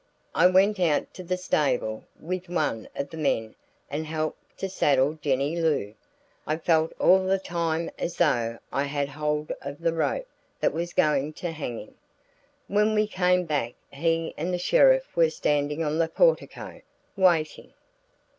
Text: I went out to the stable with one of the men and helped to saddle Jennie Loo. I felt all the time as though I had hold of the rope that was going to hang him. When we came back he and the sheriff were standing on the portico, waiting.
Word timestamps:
I 0.33 0.47
went 0.47 0.79
out 0.79 1.13
to 1.13 1.23
the 1.23 1.37
stable 1.37 2.05
with 2.19 2.49
one 2.49 2.89
of 2.95 3.11
the 3.11 3.17
men 3.17 3.53
and 3.87 4.07
helped 4.07 4.57
to 4.57 4.67
saddle 4.67 5.19
Jennie 5.21 5.57
Loo. 5.61 5.93
I 6.47 6.57
felt 6.57 6.91
all 6.97 7.23
the 7.27 7.37
time 7.37 7.91
as 7.99 8.17
though 8.17 8.57
I 8.71 8.85
had 8.85 9.09
hold 9.09 9.51
of 9.61 9.79
the 9.79 9.93
rope 9.93 10.25
that 10.59 10.73
was 10.73 10.93
going 10.93 11.33
to 11.33 11.51
hang 11.51 11.77
him. 11.79 11.93
When 12.67 12.95
we 12.95 13.05
came 13.05 13.45
back 13.45 13.73
he 13.93 14.33
and 14.37 14.51
the 14.51 14.57
sheriff 14.57 15.15
were 15.15 15.29
standing 15.29 15.83
on 15.83 15.99
the 15.99 16.07
portico, 16.07 16.81
waiting. 17.15 17.71